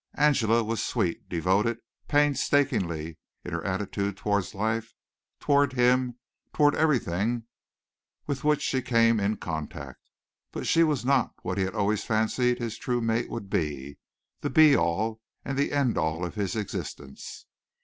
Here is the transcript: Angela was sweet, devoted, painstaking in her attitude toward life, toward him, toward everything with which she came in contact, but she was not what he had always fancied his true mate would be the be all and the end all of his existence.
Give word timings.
Angela 0.15 0.63
was 0.63 0.83
sweet, 0.83 1.29
devoted, 1.29 1.77
painstaking 2.07 2.89
in 2.89 3.17
her 3.51 3.63
attitude 3.63 4.17
toward 4.17 4.51
life, 4.55 4.95
toward 5.39 5.73
him, 5.73 6.17
toward 6.53 6.73
everything 6.73 7.43
with 8.25 8.43
which 8.43 8.63
she 8.63 8.81
came 8.81 9.19
in 9.19 9.37
contact, 9.37 10.09
but 10.51 10.65
she 10.65 10.81
was 10.81 11.05
not 11.05 11.33
what 11.43 11.59
he 11.59 11.65
had 11.65 11.75
always 11.75 12.03
fancied 12.03 12.57
his 12.57 12.79
true 12.79 12.99
mate 12.99 13.29
would 13.29 13.47
be 13.47 13.99
the 14.39 14.49
be 14.49 14.75
all 14.75 15.21
and 15.45 15.55
the 15.55 15.71
end 15.71 15.99
all 15.99 16.25
of 16.25 16.33
his 16.33 16.55
existence. 16.55 17.45